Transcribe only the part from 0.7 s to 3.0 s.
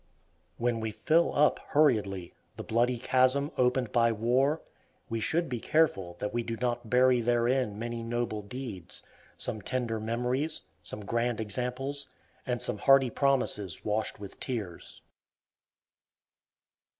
we fill up, hurriedly, the bloody